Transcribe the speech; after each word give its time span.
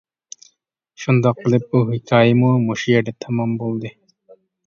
شۇنداق 1.03 1.41
قىلىپ 1.43 1.67
بۇ 1.75 1.81
ھېكايىمۇ 1.91 2.49
مۇشۇ 2.63 2.91
يەردە 2.95 3.15
تامام 3.27 3.55
بولدى. 3.65 3.93